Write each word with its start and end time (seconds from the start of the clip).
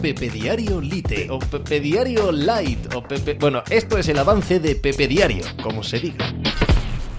Pepe 0.00 0.30
Diario 0.30 0.80
Lite 0.80 1.28
o 1.28 1.40
Pepe 1.40 1.80
Diario 1.80 2.30
Light 2.30 2.94
o 2.94 3.02
Pepe... 3.02 3.34
Bueno, 3.34 3.64
esto 3.68 3.98
es 3.98 4.08
el 4.08 4.18
avance 4.18 4.60
de 4.60 4.76
Pepe 4.76 5.08
Diario, 5.08 5.44
como 5.60 5.82
se 5.82 5.98
diga. 5.98 6.32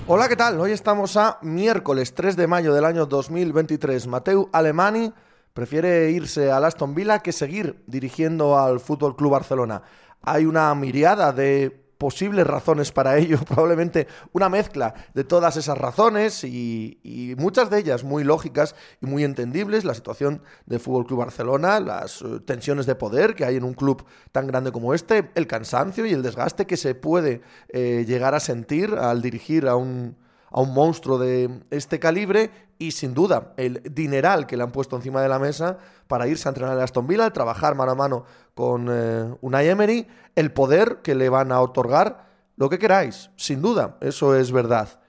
Hola, 0.07 0.29
¿qué 0.29 0.37
tal? 0.37 0.57
Hoy 0.61 0.71
estamos 0.71 1.17
a 1.17 1.39
miércoles 1.41 2.13
3 2.13 2.37
de 2.37 2.47
mayo 2.47 2.73
del 2.73 2.85
año 2.85 3.05
2023. 3.05 4.07
Mateu 4.07 4.49
Alemani 4.53 5.11
prefiere 5.53 6.09
irse 6.11 6.51
al 6.51 6.63
Aston 6.63 6.95
Villa 6.95 7.19
que 7.19 7.33
seguir 7.33 7.83
dirigiendo 7.85 8.57
al 8.57 8.79
Fútbol 8.79 9.17
Club 9.17 9.31
Barcelona. 9.31 9.81
Hay 10.21 10.45
una 10.45 10.73
miriada 10.73 11.33
de 11.33 11.88
posibles 11.99 12.47
razones 12.47 12.91
para 12.91 13.17
ello, 13.17 13.37
probablemente 13.47 14.07
una 14.31 14.49
mezcla 14.49 14.95
de 15.13 15.23
todas 15.23 15.57
esas 15.57 15.77
razones 15.77 16.43
y, 16.43 17.35
muchas 17.37 17.69
de 17.69 17.79
ellas 17.79 18.03
muy 18.03 18.23
lógicas 18.23 18.73
y 19.01 19.05
muy 19.05 19.23
entendibles, 19.23 19.85
la 19.85 19.93
situación 19.93 20.41
del 20.65 20.79
Fútbol 20.79 21.05
Club 21.05 21.19
Barcelona, 21.19 21.79
las 21.79 22.21
eh, 22.21 22.39
tensiones 22.45 22.85
de 22.85 22.95
poder 22.95 23.35
que 23.35 23.45
hay 23.45 23.57
en 23.57 23.63
un 23.63 23.73
club 23.73 24.05
tan 24.31 24.47
grande 24.47 24.71
como 24.71 24.93
este, 24.93 25.29
el 25.35 25.45
cansancio 25.45 26.05
y 26.05 26.13
el 26.13 26.23
desgaste 26.23 26.65
que 26.65 26.77
se 26.77 26.95
puede 26.95 27.41
eh, 27.67 28.05
llegar 28.07 28.33
a 28.33 28.39
sentir 28.39 28.95
al 28.95 29.21
dirigir 29.21 29.67
a 29.67 29.75
un 29.75 30.15
a 30.51 30.61
un 30.61 30.73
monstruo 30.73 31.17
de 31.17 31.63
este 31.69 31.99
calibre 31.99 32.51
y 32.77 32.91
sin 32.91 33.13
duda 33.13 33.53
el 33.57 33.83
dineral 33.83 34.47
que 34.47 34.57
le 34.57 34.63
han 34.63 34.71
puesto 34.71 34.95
encima 34.95 35.21
de 35.21 35.29
la 35.29 35.39
mesa 35.39 35.77
para 36.07 36.27
irse 36.27 36.47
a 36.47 36.51
entrenar 36.51 36.79
a 36.79 36.83
Aston 36.83 37.07
Villa, 37.07 37.31
trabajar 37.31 37.75
mano 37.75 37.91
a 37.91 37.95
mano 37.95 38.25
con 38.55 38.87
eh, 38.89 39.35
Unai 39.41 39.67
Emery, 39.67 40.07
el 40.35 40.51
poder 40.51 41.01
que 41.03 41.15
le 41.15 41.29
van 41.29 41.51
a 41.51 41.61
otorgar, 41.61 42.27
lo 42.55 42.69
que 42.69 42.79
queráis, 42.79 43.29
sin 43.35 43.61
duda, 43.61 43.97
eso 44.01 44.35
es 44.35 44.51
verdad. 44.51 44.99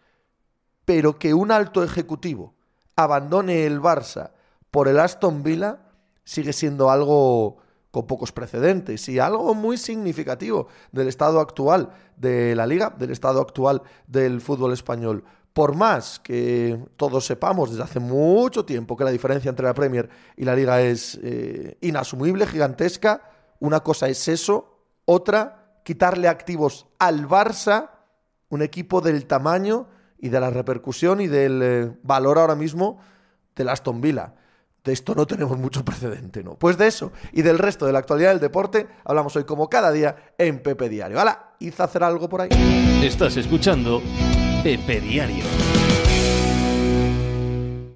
Pero 0.84 1.18
que 1.18 1.34
un 1.34 1.52
alto 1.52 1.82
ejecutivo 1.82 2.54
abandone 2.96 3.64
el 3.66 3.80
Barça 3.80 4.32
por 4.70 4.88
el 4.88 4.98
Aston 4.98 5.42
Villa 5.42 5.78
sigue 6.24 6.52
siendo 6.52 6.90
algo 6.90 7.58
con 7.90 8.06
pocos 8.06 8.32
precedentes 8.32 9.08
y 9.08 9.18
algo 9.18 9.54
muy 9.54 9.76
significativo 9.76 10.68
del 10.92 11.08
estado 11.08 11.40
actual 11.40 11.90
de 12.16 12.54
la 12.54 12.66
liga, 12.66 12.94
del 12.96 13.10
estado 13.10 13.40
actual 13.40 13.82
del 14.06 14.40
fútbol 14.40 14.72
español. 14.72 15.24
Por 15.52 15.74
más 15.74 16.20
que 16.20 16.78
todos 16.96 17.26
sepamos 17.26 17.70
desde 17.70 17.82
hace 17.82 17.98
mucho 17.98 18.64
tiempo 18.64 18.96
que 18.96 19.04
la 19.04 19.10
diferencia 19.10 19.48
entre 19.48 19.66
la 19.66 19.74
Premier 19.74 20.08
y 20.36 20.44
la 20.44 20.54
liga 20.54 20.80
es 20.80 21.18
eh, 21.22 21.76
inasumible, 21.80 22.46
gigantesca, 22.46 23.28
una 23.58 23.80
cosa 23.80 24.08
es 24.08 24.28
eso, 24.28 24.84
otra, 25.04 25.80
quitarle 25.84 26.28
activos 26.28 26.86
al 27.00 27.26
Barça, 27.26 27.90
un 28.48 28.62
equipo 28.62 29.00
del 29.00 29.26
tamaño 29.26 29.88
y 30.18 30.28
de 30.28 30.38
la 30.38 30.50
repercusión 30.50 31.20
y 31.20 31.26
del 31.26 31.62
eh, 31.62 31.96
valor 32.04 32.38
ahora 32.38 32.54
mismo 32.54 33.00
del 33.56 33.68
Aston 33.68 34.00
Villa 34.00 34.34
de 34.84 34.92
esto 34.92 35.14
no 35.14 35.26
tenemos 35.26 35.58
mucho 35.58 35.84
precedente, 35.84 36.42
¿no? 36.42 36.54
Pues 36.54 36.78
de 36.78 36.86
eso 36.86 37.12
y 37.32 37.42
del 37.42 37.58
resto 37.58 37.86
de 37.86 37.92
la 37.92 37.98
actualidad 37.98 38.30
del 38.30 38.40
deporte 38.40 38.88
hablamos 39.04 39.36
hoy 39.36 39.44
como 39.44 39.68
cada 39.68 39.92
día 39.92 40.34
en 40.38 40.62
Pepe 40.62 40.88
Diario. 40.88 41.20
¡Hala! 41.20 41.54
¿Hizo 41.58 41.82
hacer 41.82 42.02
algo 42.02 42.28
por 42.28 42.40
ahí? 42.40 42.48
Estás 43.02 43.36
escuchando 43.36 44.02
Pepe 44.62 45.00
Diario. 45.00 45.44